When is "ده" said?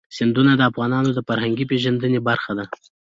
2.57-2.65